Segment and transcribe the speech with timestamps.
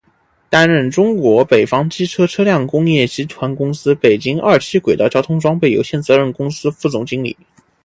[0.49, 7.37] 担任中国北方机车车辆工业集团公司北京二七轨道交通装备有限责任公司副总经理。